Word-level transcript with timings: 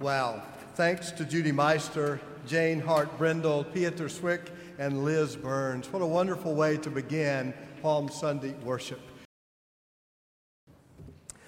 Wow. 0.00 0.42
Thanks 0.74 1.12
to 1.12 1.24
Judy 1.24 1.52
Meister, 1.52 2.20
Jane 2.48 2.80
Hart 2.80 3.16
Brindle, 3.16 3.62
Pieter 3.62 4.08
Swick, 4.08 4.50
and 4.76 5.04
Liz 5.04 5.36
Burns. 5.36 5.92
What 5.92 6.02
a 6.02 6.06
wonderful 6.06 6.54
way 6.54 6.76
to 6.78 6.90
begin 6.90 7.54
Palm 7.80 8.08
Sunday 8.08 8.54
worship. 8.64 9.00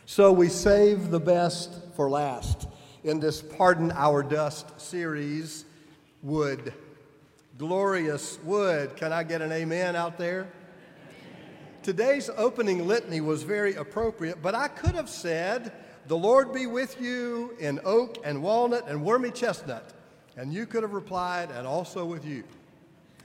So 0.06 0.33
we 0.33 0.48
save 0.48 1.11
the 1.11 1.19
best 1.19 1.74
for 1.97 2.08
last 2.08 2.69
in 3.02 3.19
this 3.19 3.42
Pardon 3.42 3.91
Our 3.91 4.22
Dust 4.22 4.80
series, 4.80 5.64
Wood. 6.22 6.72
Glorious 7.58 8.39
wood. 8.44 8.94
Can 8.94 9.12
I 9.12 9.24
get 9.24 9.42
an 9.42 9.50
amen 9.50 9.97
out 9.97 10.19
there? 10.19 10.47
Today's 11.83 12.30
opening 12.36 12.86
litany 12.86 13.20
was 13.20 13.42
very 13.42 13.74
appropriate, 13.74 14.41
but 14.41 14.55
I 14.55 14.69
could 14.69 14.94
have 14.94 15.08
said, 15.08 15.72
The 16.08 16.16
Lord 16.16 16.52
be 16.52 16.66
with 16.66 17.00
you 17.00 17.56
in 17.58 17.80
oak 17.84 18.18
and 18.24 18.42
walnut 18.42 18.88
and 18.88 19.02
wormy 19.02 19.30
chestnut. 19.30 19.92
And 20.36 20.52
you 20.52 20.66
could 20.66 20.82
have 20.82 20.92
replied, 20.92 21.50
And 21.50 21.66
also 21.66 22.04
with 22.04 22.24
you. 22.24 22.44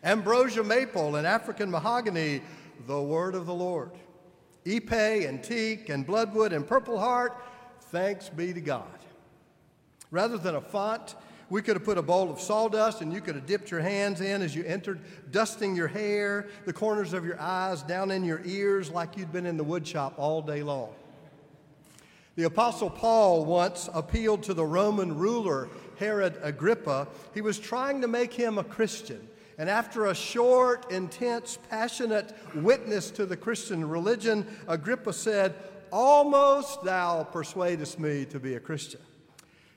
Ambrosia 0.03 0.63
maple 0.63 1.15
and 1.15 1.27
African 1.27 1.69
mahogany, 1.69 2.41
the 2.87 3.01
word 3.01 3.35
of 3.35 3.45
the 3.45 3.53
Lord. 3.53 3.91
Ipe 4.65 5.27
and 5.27 5.43
teak 5.43 5.89
and 5.89 6.05
bloodwood 6.05 6.53
and 6.53 6.65
purple 6.65 6.99
heart, 6.99 7.35
thanks 7.91 8.29
be 8.29 8.53
to 8.53 8.61
God. 8.61 8.85
Rather 10.09 10.37
than 10.37 10.55
a 10.55 10.61
font, 10.61 11.15
we 11.49 11.61
could 11.61 11.75
have 11.75 11.83
put 11.83 11.97
a 11.97 12.01
bowl 12.01 12.31
of 12.31 12.39
sawdust 12.39 13.01
and 13.01 13.13
you 13.13 13.21
could 13.21 13.35
have 13.35 13.45
dipped 13.45 13.69
your 13.69 13.81
hands 13.81 14.21
in 14.21 14.41
as 14.41 14.55
you 14.55 14.63
entered, 14.63 15.01
dusting 15.31 15.75
your 15.75 15.87
hair, 15.87 16.47
the 16.65 16.73
corners 16.73 17.13
of 17.13 17.25
your 17.25 17.39
eyes, 17.39 17.83
down 17.83 18.09
in 18.09 18.23
your 18.23 18.41
ears, 18.45 18.89
like 18.89 19.17
you'd 19.17 19.33
been 19.33 19.45
in 19.45 19.57
the 19.57 19.65
woodshop 19.65 20.13
all 20.17 20.41
day 20.41 20.63
long. 20.63 20.93
The 22.41 22.47
Apostle 22.47 22.89
Paul 22.89 23.45
once 23.45 23.87
appealed 23.93 24.41
to 24.43 24.55
the 24.55 24.65
Roman 24.65 25.15
ruler, 25.15 25.69
Herod 25.99 26.39
Agrippa. 26.41 27.07
He 27.35 27.41
was 27.41 27.59
trying 27.59 28.01
to 28.01 28.07
make 28.07 28.33
him 28.33 28.57
a 28.57 28.63
Christian. 28.63 29.29
And 29.59 29.69
after 29.69 30.07
a 30.07 30.15
short, 30.15 30.91
intense, 30.91 31.59
passionate 31.69 32.35
witness 32.55 33.11
to 33.11 33.27
the 33.27 33.37
Christian 33.37 33.87
religion, 33.87 34.47
Agrippa 34.67 35.13
said, 35.13 35.53
Almost 35.91 36.83
thou 36.83 37.25
persuadest 37.25 37.99
me 37.99 38.25
to 38.25 38.39
be 38.39 38.55
a 38.55 38.59
Christian. 38.59 39.01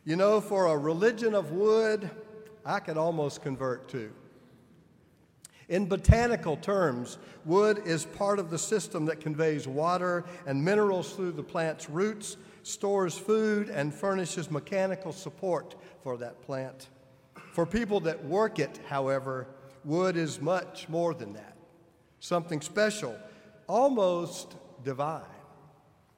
You 0.07 0.17
know, 0.17 0.41
for 0.41 0.65
a 0.69 0.79
religion 0.79 1.35
of 1.35 1.53
wood, 1.53 2.09
I 2.65 2.81
could 2.81 2.97
almost 2.97 3.43
convert 3.43 3.91
to. 3.91 4.11
In 5.69 5.87
botanical 5.87 6.57
terms, 6.57 7.19
wood 7.45 7.83
is 7.85 8.07
part 8.07 8.39
of 8.39 8.49
the 8.49 8.59
system 8.59 9.05
that 9.05 9.21
conveys 9.21 9.69
water 9.69 10.25
and 10.47 10.65
minerals 10.65 11.13
through 11.13 11.33
the 11.33 11.43
plant's 11.43 11.91
roots, 11.91 12.39
stores 12.67 13.17
food, 13.17 13.69
and 13.69 13.95
furnishes 13.95 14.51
mechanical 14.51 15.13
support 15.13 15.75
for 16.03 16.17
that 16.19 16.43
plant. 16.43 16.89
For 17.53 17.65
people 17.65 18.01
that 18.01 18.25
work 18.25 18.59
it, 18.59 18.81
however, 18.89 19.47
wood 19.85 20.17
is 20.17 20.41
much 20.41 20.89
more 20.89 21.15
than 21.15 21.35
that 21.35 21.55
something 22.25 22.63
special, 22.63 23.15
almost 23.69 24.57
divine. 24.83 25.21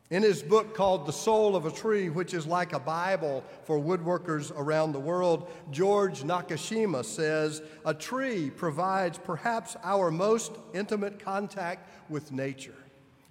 In 0.09 0.23
his 0.23 0.41
book 0.41 0.73
called 0.73 1.05
The 1.05 1.13
Soul 1.13 1.57
of 1.57 1.67
a 1.67 1.71
Tree, 1.73 2.11
which 2.11 2.33
is 2.33 2.47
like 2.47 2.73
a 2.73 2.79
Bible 2.79 3.43
for 3.65 3.77
woodworkers 3.77 4.53
around 4.57 4.93
the 4.93 5.01
world, 5.01 5.51
George 5.73 6.23
Nakashima 6.23 7.05
says 7.05 7.61
a 7.85 7.93
tree 7.93 8.51
provides 8.51 9.19
perhaps 9.19 9.77
our 9.83 10.13
most 10.13 10.53
intimate 10.75 11.19
contact 11.19 11.91
with 12.09 12.31
nature. 12.31 12.77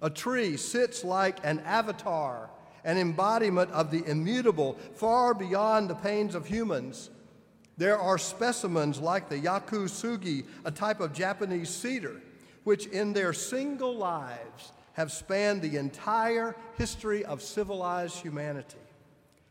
A 0.02 0.10
tree 0.10 0.58
sits 0.58 1.02
like 1.02 1.38
an 1.44 1.60
avatar, 1.60 2.50
an 2.86 2.96
embodiment 2.96 3.70
of 3.72 3.90
the 3.90 4.02
immutable, 4.06 4.78
far 4.94 5.34
beyond 5.34 5.90
the 5.90 5.94
pains 5.94 6.34
of 6.34 6.46
humans. 6.46 7.10
There 7.76 7.98
are 7.98 8.16
specimens 8.16 9.00
like 9.00 9.28
the 9.28 9.36
Yaku 9.38 9.90
Sugi, 9.90 10.46
a 10.64 10.70
type 10.70 11.00
of 11.00 11.12
Japanese 11.12 11.68
cedar, 11.68 12.22
which 12.64 12.86
in 12.86 13.12
their 13.12 13.34
single 13.34 13.94
lives 13.94 14.72
have 14.94 15.12
spanned 15.12 15.60
the 15.60 15.76
entire 15.76 16.56
history 16.78 17.22
of 17.24 17.42
civilized 17.42 18.16
humanity. 18.20 18.78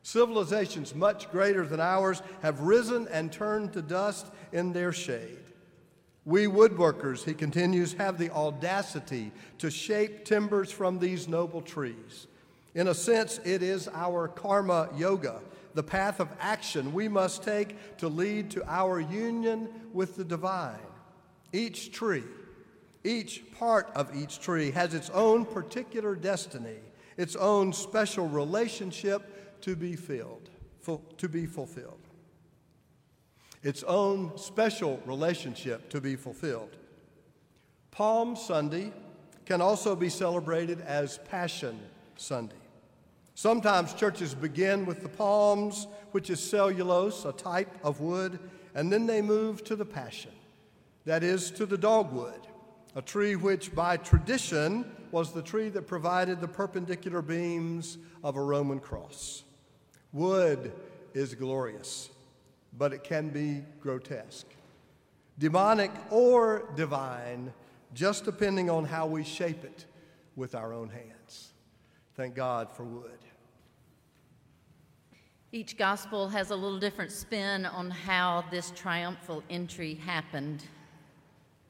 Civilizations 0.01 0.95
much 0.95 1.29
greater 1.29 1.65
than 1.65 1.81
ours 1.81 2.21
have 2.41 2.61
risen 2.61 3.07
and 3.09 3.31
turned 3.31 3.73
to 3.73 3.81
dust 3.81 4.27
in 4.53 4.71
their 4.71 4.93
shade. 4.93 5.39
We 6.23 6.47
woodworkers, 6.47 7.23
he 7.23 7.33
continues, 7.33 7.93
have 7.93 8.17
the 8.17 8.31
audacity 8.31 9.31
to 9.59 9.69
shape 9.69 10.25
timbers 10.25 10.71
from 10.71 10.99
these 10.99 11.27
noble 11.27 11.61
trees. 11.61 12.27
In 12.75 12.89
a 12.89 12.93
sense, 12.93 13.39
it 13.45 13.63
is 13.63 13.87
our 13.93 14.27
karma 14.27 14.89
yoga, 14.97 15.39
the 15.73 15.83
path 15.83 16.19
of 16.19 16.27
action 16.41 16.93
we 16.93 17.07
must 17.07 17.41
take 17.41 17.97
to 17.97 18.09
lead 18.09 18.51
to 18.51 18.69
our 18.69 18.99
union 18.99 19.69
with 19.93 20.17
the 20.17 20.25
divine. 20.25 20.75
Each 21.53 21.89
tree, 21.89 22.25
each 23.05 23.43
part 23.57 23.89
of 23.95 24.13
each 24.13 24.41
tree 24.41 24.71
has 24.71 24.93
its 24.93 25.09
own 25.11 25.45
particular 25.45 26.15
destiny, 26.15 26.79
its 27.15 27.37
own 27.37 27.71
special 27.71 28.27
relationship 28.27 29.61
to 29.61 29.77
be 29.77 29.95
filled, 29.95 30.49
to 31.17 31.29
be 31.29 31.45
fulfilled. 31.45 32.01
Its 33.63 33.83
own 33.83 34.37
special 34.37 35.01
relationship 35.05 35.89
to 35.89 36.01
be 36.01 36.17
fulfilled. 36.17 36.75
Palm 37.91 38.35
Sunday 38.35 38.91
can 39.45 39.61
also 39.61 39.95
be 39.95 40.09
celebrated 40.09 40.81
as 40.81 41.19
Passion 41.29 41.79
Sunday. 42.17 42.64
Sometimes 43.35 43.93
churches 43.93 44.33
begin 44.33 44.85
with 44.85 45.03
the 45.03 45.09
palms, 45.09 45.87
which 46.11 46.29
is 46.29 46.39
cellulose, 46.39 47.25
a 47.25 47.33
type 47.33 47.69
of 47.83 47.99
wood, 47.99 48.39
and 48.73 48.91
then 48.91 49.05
they 49.05 49.21
move 49.21 49.63
to 49.65 49.75
the 49.75 49.85
passion, 49.85 50.31
that 51.05 51.23
is, 51.23 51.51
to 51.51 51.65
the 51.65 51.77
dogwood 51.77 52.47
a 52.95 53.01
tree 53.01 53.35
which, 53.35 53.75
by 53.75 53.97
tradition, 53.97 54.89
was 55.11 55.33
the 55.33 55.41
tree 55.41 55.69
that 55.69 55.85
provided 55.85 56.39
the 56.39 56.47
perpendicular 56.47 57.21
beams 57.21 57.97
of 58.23 58.37
a 58.37 58.41
Roman 58.41 58.79
cross. 58.79 59.43
Wood 60.13 60.71
is 61.13 61.35
glorious, 61.35 62.09
but 62.77 62.93
it 62.93 63.03
can 63.03 63.29
be 63.29 63.63
grotesque, 63.81 64.47
demonic 65.37 65.91
or 66.09 66.69
divine, 66.75 67.53
just 67.93 68.23
depending 68.23 68.69
on 68.69 68.85
how 68.85 69.05
we 69.05 69.23
shape 69.25 69.65
it 69.65 69.85
with 70.37 70.55
our 70.55 70.73
own 70.73 70.89
hands. 70.89 71.51
Thank 72.15 72.33
God 72.33 72.71
for 72.71 72.83
wood. 72.83 73.24
Each 75.55 75.77
gospel 75.77 76.27
has 76.27 76.51
a 76.51 76.55
little 76.57 76.79
different 76.79 77.13
spin 77.13 77.65
on 77.65 77.89
how 77.89 78.43
this 78.51 78.71
triumphal 78.71 79.41
entry 79.49 79.93
happened. 79.93 80.65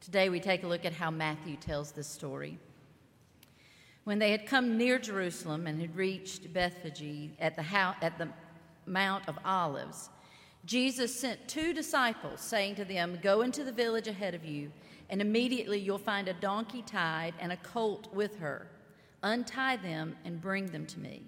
Today 0.02 0.28
we 0.30 0.40
take 0.40 0.64
a 0.64 0.68
look 0.68 0.86
at 0.86 0.94
how 0.94 1.12
Matthew 1.12 1.56
tells 1.56 1.92
this 1.92 2.08
story. 2.08 2.58
When 4.04 4.18
they 4.18 4.32
had 4.32 4.48
come 4.48 4.76
near 4.76 4.98
Jerusalem 4.98 5.68
and 5.68 5.80
had 5.80 5.96
reached 5.96 6.52
Bethphage 6.52 7.30
at 7.40 7.56
the, 7.56 7.62
house, 7.62 7.96
at 8.02 8.18
the 8.18 8.28
Mount 8.88 9.30
of 9.30 9.38
Olives, 9.46 10.10
Jesus 10.66 11.20
sent 11.20 11.48
two 11.48 11.72
disciples, 11.72 12.42
saying 12.42 12.74
to 12.78 12.86
them, 12.86 13.20
Go 13.22 13.44
into 13.44 13.64
the 13.64 13.72
village 13.72 14.08
ahead 14.08 14.34
of 14.34 14.44
you, 14.44 14.72
and 15.12 15.22
immediately 15.22 15.78
you'll 15.78 16.00
find 16.00 16.28
a 16.28 16.34
donkey 16.34 16.82
tied 16.82 17.36
and 17.40 17.52
a 17.52 17.58
colt 17.58 18.12
with 18.12 18.40
her. 18.40 18.66
Untie 19.22 19.78
them 19.78 20.16
and 20.26 20.42
bring 20.42 20.66
them 20.66 20.88
to 20.88 21.00
me. 21.00 21.28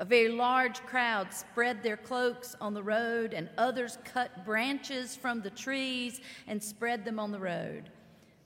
A 0.00 0.04
very 0.06 0.30
large 0.30 0.80
crowd 0.86 1.30
spread 1.30 1.82
their 1.82 1.98
cloaks 1.98 2.56
on 2.58 2.72
the 2.72 2.82
road, 2.82 3.34
and 3.34 3.50
others 3.58 3.98
cut 4.02 4.46
branches 4.46 5.14
from 5.14 5.42
the 5.42 5.50
trees 5.50 6.22
and 6.46 6.62
spread 6.62 7.04
them 7.04 7.20
on 7.20 7.32
the 7.32 7.38
road. 7.38 7.90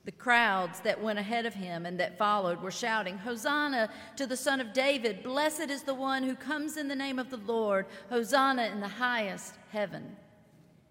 The 0.04 0.10
crowds 0.10 0.80
that 0.80 1.00
went 1.00 1.20
ahead 1.20 1.46
of 1.46 1.54
him 1.54 1.86
and 1.86 1.98
that 2.00 2.18
followed 2.18 2.60
were 2.60 2.72
shouting, 2.72 3.16
Hosanna 3.16 3.88
to 4.16 4.26
the 4.26 4.36
Son 4.36 4.60
of 4.60 4.72
David! 4.72 5.22
Blessed 5.22 5.70
is 5.70 5.84
the 5.84 5.94
one 5.94 6.24
who 6.24 6.34
comes 6.34 6.76
in 6.76 6.88
the 6.88 6.96
name 6.96 7.20
of 7.20 7.30
the 7.30 7.36
Lord! 7.36 7.86
Hosanna 8.10 8.64
in 8.66 8.80
the 8.80 8.88
highest 8.88 9.54
heaven! 9.70 10.16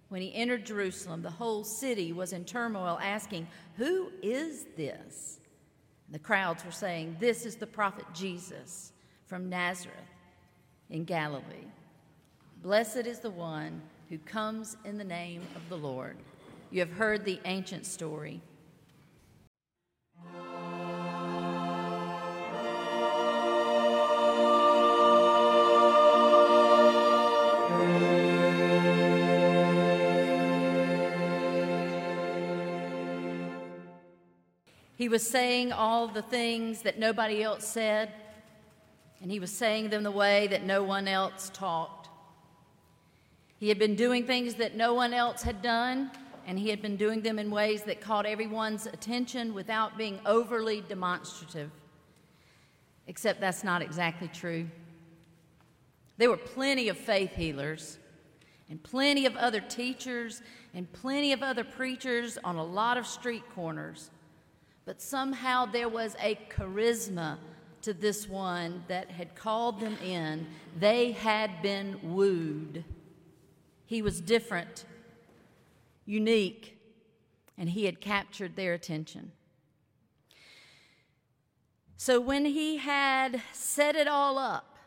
When 0.07 0.21
he 0.21 0.33
entered 0.33 0.65
Jerusalem, 0.65 1.23
the 1.23 1.29
whole 1.29 1.65
city 1.65 2.13
was 2.13 2.31
in 2.31 2.45
turmoil, 2.45 2.97
asking, 3.03 3.49
Who 3.75 4.11
is 4.21 4.65
this? 4.77 5.41
The 6.09 6.19
crowds 6.19 6.63
were 6.63 6.71
saying, 6.71 7.17
This 7.19 7.45
is 7.45 7.57
the 7.57 7.67
prophet 7.67 8.05
Jesus 8.13 8.93
from 9.25 9.49
Nazareth 9.49 10.12
in 10.89 11.03
Galilee. 11.03 11.67
Blessed 12.61 13.07
is 13.07 13.19
the 13.19 13.29
one 13.29 13.81
who 14.09 14.17
comes 14.17 14.77
in 14.85 14.97
the 14.97 15.03
name 15.03 15.41
of 15.55 15.67
the 15.69 15.77
Lord. 15.77 16.17
You 16.71 16.79
have 16.79 16.91
heard 16.91 17.25
the 17.25 17.39
ancient 17.45 17.85
story. 17.85 18.41
He 34.95 35.09
was 35.09 35.27
saying 35.27 35.73
all 35.73 36.07
the 36.07 36.21
things 36.21 36.83
that 36.83 36.97
nobody 36.97 37.43
else 37.43 37.67
said, 37.67 38.13
and 39.23 39.31
he 39.31 39.39
was 39.39 39.51
saying 39.51 39.89
them 39.89 40.03
the 40.03 40.11
way 40.11 40.47
that 40.47 40.65
no 40.65 40.83
one 40.83 41.07
else 41.07 41.49
talked. 41.53 42.09
He 43.57 43.69
had 43.69 43.79
been 43.79 43.95
doing 43.95 44.27
things 44.27 44.55
that 44.55 44.75
no 44.75 44.93
one 44.93 45.13
else 45.13 45.41
had 45.41 45.61
done, 45.61 46.11
and 46.45 46.59
he 46.59 46.69
had 46.69 46.81
been 46.81 46.97
doing 46.97 47.21
them 47.21 47.39
in 47.39 47.49
ways 47.49 47.83
that 47.83 48.01
caught 48.01 48.25
everyone's 48.25 48.85
attention 48.85 49.53
without 49.53 49.97
being 49.97 50.19
overly 50.25 50.81
demonstrative. 50.81 51.71
Except 53.07 53.39
that's 53.39 53.63
not 53.63 53.81
exactly 53.81 54.27
true. 54.27 54.67
There 56.17 56.29
were 56.29 56.37
plenty 56.37 56.89
of 56.89 56.97
faith 56.97 57.33
healers, 57.33 57.99
and 58.69 58.83
plenty 58.83 59.25
of 59.25 59.37
other 59.37 59.61
teachers, 59.61 60.41
and 60.73 60.91
plenty 60.91 61.31
of 61.31 61.41
other 61.41 61.63
preachers 61.63 62.37
on 62.43 62.57
a 62.57 62.63
lot 62.63 62.97
of 62.97 63.07
street 63.07 63.43
corners 63.55 64.11
but 64.85 65.01
somehow 65.01 65.65
there 65.65 65.89
was 65.89 66.15
a 66.21 66.37
charisma 66.49 67.37
to 67.83 67.93
this 67.93 68.27
one 68.27 68.83
that 68.87 69.11
had 69.11 69.35
called 69.35 69.79
them 69.79 69.97
in. 70.03 70.47
They 70.79 71.11
had 71.11 71.61
been 71.61 71.99
wooed. 72.01 72.83
He 73.85 74.01
was 74.01 74.19
different, 74.19 74.85
unique, 76.05 76.77
and 77.57 77.69
he 77.69 77.85
had 77.85 78.01
captured 78.01 78.55
their 78.55 78.73
attention. 78.73 79.31
So 81.97 82.19
when 82.19 82.45
he 82.45 82.77
had 82.77 83.41
set 83.53 83.95
it 83.95 84.07
all 84.07 84.37
up 84.37 84.77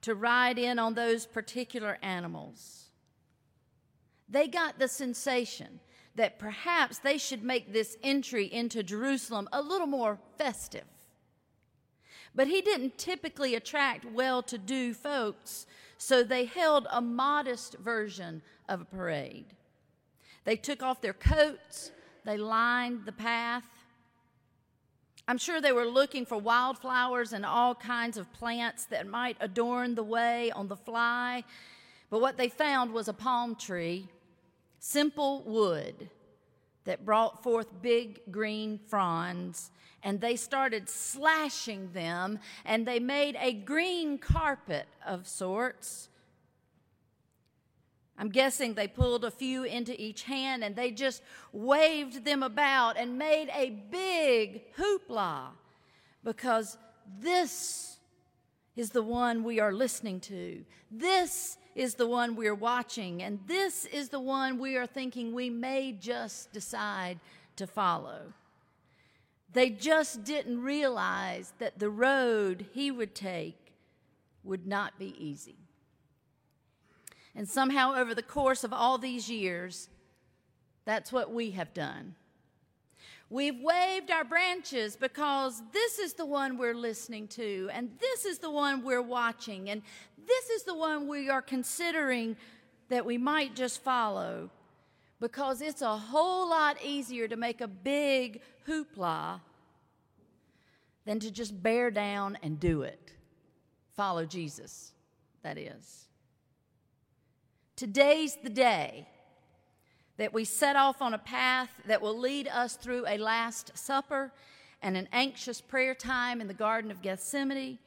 to 0.00 0.14
ride 0.14 0.58
in 0.58 0.78
on 0.78 0.94
those 0.94 1.26
particular 1.26 1.98
animals, 2.02 2.86
they 4.28 4.48
got 4.48 4.78
the 4.78 4.88
sensation 4.88 5.80
that 6.14 6.38
perhaps 6.38 6.98
they 6.98 7.18
should 7.18 7.42
make 7.42 7.72
this 7.72 7.96
entry 8.02 8.46
into 8.46 8.82
Jerusalem 8.82 9.48
a 9.52 9.62
little 9.62 9.86
more 9.86 10.18
festive. 10.38 10.84
But 12.34 12.48
he 12.48 12.60
didn't 12.60 12.98
typically 12.98 13.54
attract 13.54 14.04
well 14.04 14.42
to 14.44 14.58
do 14.58 14.94
folks, 14.94 15.66
so 15.98 16.22
they 16.22 16.44
held 16.44 16.86
a 16.90 17.00
modest 17.00 17.76
version 17.78 18.42
of 18.68 18.80
a 18.80 18.84
parade. 18.84 19.46
They 20.44 20.56
took 20.56 20.82
off 20.82 21.00
their 21.00 21.12
coats, 21.12 21.90
they 22.24 22.36
lined 22.36 23.04
the 23.04 23.12
path. 23.12 23.64
I'm 25.28 25.38
sure 25.38 25.60
they 25.60 25.72
were 25.72 25.86
looking 25.86 26.26
for 26.26 26.38
wildflowers 26.38 27.32
and 27.32 27.46
all 27.46 27.74
kinds 27.74 28.16
of 28.16 28.32
plants 28.32 28.84
that 28.86 29.06
might 29.06 29.36
adorn 29.40 29.94
the 29.94 30.02
way 30.02 30.50
on 30.50 30.68
the 30.68 30.76
fly, 30.76 31.44
but 32.10 32.20
what 32.20 32.36
they 32.36 32.48
found 32.48 32.92
was 32.92 33.08
a 33.08 33.12
palm 33.12 33.54
tree 33.54 34.08
simple 34.80 35.42
wood 35.44 36.08
that 36.84 37.04
brought 37.04 37.42
forth 37.42 37.82
big 37.82 38.20
green 38.30 38.78
fronds, 38.88 39.70
and 40.02 40.20
they 40.20 40.36
started 40.36 40.88
slashing 40.88 41.92
them, 41.92 42.38
and 42.64 42.86
they 42.86 42.98
made 42.98 43.36
a 43.40 43.52
green 43.52 44.18
carpet 44.18 44.86
of 45.06 45.26
sorts. 45.26 46.08
I'm 48.20 48.28
guessing 48.28 48.74
they 48.74 48.86
pulled 48.86 49.24
a 49.24 49.30
few 49.30 49.64
into 49.64 49.98
each 49.98 50.24
hand 50.24 50.62
and 50.62 50.76
they 50.76 50.90
just 50.90 51.22
waved 51.52 52.22
them 52.26 52.42
about 52.42 52.98
and 52.98 53.16
made 53.16 53.48
a 53.54 53.70
big 53.70 54.74
hoopla 54.76 55.46
because 56.22 56.76
this 57.18 57.96
is 58.76 58.90
the 58.90 59.02
one 59.02 59.42
we 59.42 59.58
are 59.58 59.72
listening 59.72 60.20
to. 60.20 60.62
This 60.90 61.56
is 61.74 61.94
the 61.94 62.06
one 62.06 62.36
we're 62.36 62.54
watching, 62.54 63.22
and 63.22 63.38
this 63.46 63.84
is 63.86 64.08
the 64.08 64.20
one 64.20 64.58
we 64.58 64.76
are 64.76 64.86
thinking 64.86 65.32
we 65.32 65.50
may 65.50 65.92
just 65.92 66.52
decide 66.52 67.18
to 67.56 67.66
follow. 67.66 68.32
They 69.52 69.70
just 69.70 70.24
didn't 70.24 70.62
realize 70.62 71.52
that 71.58 71.78
the 71.78 71.90
road 71.90 72.66
he 72.72 72.90
would 72.90 73.14
take 73.14 73.72
would 74.44 74.66
not 74.66 74.98
be 74.98 75.14
easy. 75.18 75.56
And 77.34 77.48
somehow, 77.48 77.94
over 77.94 78.14
the 78.14 78.22
course 78.22 78.64
of 78.64 78.72
all 78.72 78.98
these 78.98 79.30
years, 79.30 79.88
that's 80.84 81.12
what 81.12 81.32
we 81.32 81.52
have 81.52 81.72
done. 81.72 82.14
We've 83.32 83.60
waved 83.60 84.10
our 84.10 84.24
branches 84.24 84.96
because 84.96 85.62
this 85.72 86.00
is 86.00 86.14
the 86.14 86.26
one 86.26 86.58
we're 86.58 86.74
listening 86.74 87.28
to, 87.28 87.70
and 87.72 87.90
this 88.00 88.24
is 88.24 88.40
the 88.40 88.50
one 88.50 88.82
we're 88.84 89.00
watching, 89.00 89.70
and 89.70 89.82
this 90.26 90.50
is 90.50 90.64
the 90.64 90.74
one 90.74 91.06
we 91.06 91.30
are 91.30 91.40
considering 91.40 92.36
that 92.88 93.06
we 93.06 93.18
might 93.18 93.54
just 93.54 93.84
follow 93.84 94.50
because 95.20 95.60
it's 95.60 95.80
a 95.80 95.96
whole 95.96 96.50
lot 96.50 96.76
easier 96.84 97.28
to 97.28 97.36
make 97.36 97.60
a 97.60 97.68
big 97.68 98.40
hoopla 98.66 99.40
than 101.04 101.20
to 101.20 101.30
just 101.30 101.62
bear 101.62 101.92
down 101.92 102.36
and 102.42 102.58
do 102.58 102.82
it. 102.82 103.12
Follow 103.94 104.26
Jesus, 104.26 104.92
that 105.42 105.56
is. 105.56 106.08
Today's 107.76 108.36
the 108.42 108.50
day 108.50 109.06
that 110.20 110.34
we 110.34 110.44
set 110.44 110.76
off 110.76 111.00
on 111.00 111.14
a 111.14 111.18
path 111.18 111.70
that 111.86 112.02
will 112.02 112.16
lead 112.16 112.46
us 112.46 112.76
through 112.76 113.06
a 113.08 113.16
Last 113.16 113.72
Supper 113.74 114.30
and 114.82 114.94
an 114.94 115.08
anxious 115.14 115.62
prayer 115.62 115.94
time 115.94 116.42
in 116.42 116.46
the 116.46 116.52
Garden 116.52 116.90
of 116.90 117.00
Gethsemane 117.00 117.78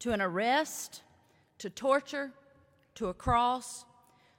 to 0.00 0.10
an 0.10 0.20
arrest, 0.20 1.02
to 1.58 1.70
torture, 1.70 2.32
to 2.96 3.06
a 3.06 3.14
cross, 3.14 3.84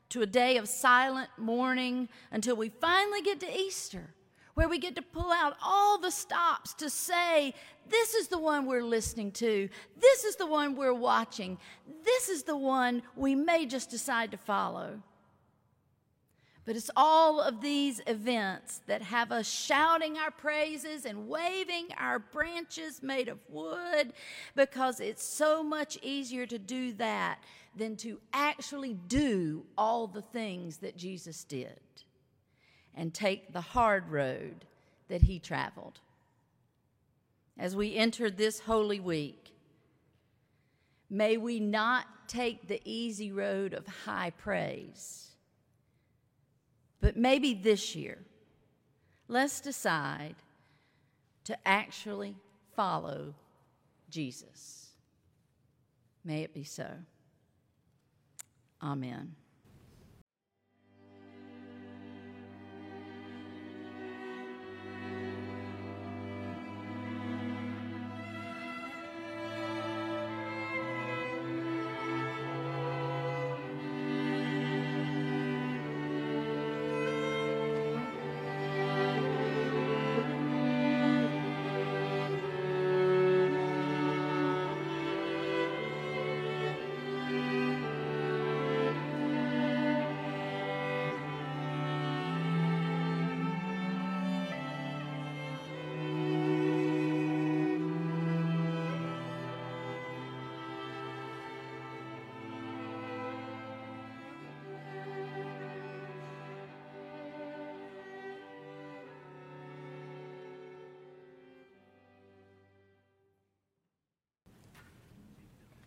to 0.09 0.23
a 0.23 0.25
day 0.25 0.57
of 0.57 0.67
silent 0.67 1.29
mourning 1.37 2.09
until 2.33 2.57
we 2.57 2.67
finally 2.67 3.21
get 3.21 3.39
to 3.39 3.57
Easter, 3.57 4.13
where 4.53 4.67
we 4.67 4.77
get 4.77 4.97
to 4.97 5.01
pull 5.01 5.31
out 5.31 5.55
all 5.63 5.97
the 5.97 6.11
stops 6.11 6.73
to 6.73 6.89
say, 6.89 7.53
This 7.87 8.13
is 8.13 8.27
the 8.27 8.37
one 8.37 8.65
we're 8.65 8.83
listening 8.83 9.31
to. 9.31 9.69
This 10.01 10.25
is 10.25 10.35
the 10.35 10.47
one 10.47 10.75
we're 10.75 10.93
watching. 10.93 11.59
This 12.03 12.27
is 12.27 12.43
the 12.43 12.57
one 12.57 13.03
we 13.15 13.35
may 13.35 13.65
just 13.65 13.89
decide 13.89 14.31
to 14.31 14.37
follow. 14.37 15.01
But 16.65 16.77
it's 16.77 16.91
all 16.95 17.41
of 17.41 17.61
these 17.61 18.01
events 18.07 18.81
that 18.87 19.01
have 19.01 19.31
us 19.33 19.49
shouting 19.49 20.17
our 20.17 20.31
praises 20.31 21.05
and 21.05 21.27
waving 21.27 21.89
our 21.97 22.19
branches 22.19 23.03
made 23.03 23.27
of 23.27 23.39
wood 23.49 24.13
because 24.55 25.01
it's 25.01 25.23
so 25.23 25.61
much 25.61 25.97
easier 26.01 26.45
to 26.45 26.57
do 26.57 26.93
that 26.93 27.39
than 27.75 27.97
to 27.97 28.19
actually 28.31 28.93
do 28.93 29.65
all 29.77 30.07
the 30.07 30.21
things 30.21 30.77
that 30.77 30.95
Jesus 30.95 31.43
did 31.43 31.79
and 32.95 33.13
take 33.13 33.51
the 33.51 33.61
hard 33.61 34.09
road 34.09 34.65
that 35.09 35.23
he 35.23 35.39
traveled. 35.39 35.99
As 37.59 37.75
we 37.75 37.95
enter 37.95 38.29
this 38.29 38.61
holy 38.61 39.01
week, 39.01 39.51
may 41.09 41.35
we 41.35 41.59
not 41.59 42.05
take 42.27 42.67
the 42.67 42.81
easy 42.85 43.31
road 43.31 43.73
of 43.73 43.85
high 43.85 44.29
praise 44.29 45.32
but 47.03 47.17
maybe 47.17 47.53
this 47.53 47.97
year, 47.97 48.17
let's 49.27 49.59
decide 49.59 50.35
to 51.43 51.57
actually 51.67 52.33
follow 52.77 53.33
Jesus. 54.09 54.87
May 56.23 56.43
it 56.43 56.53
be 56.53 56.63
so. 56.63 56.87
Amen. 58.81 59.35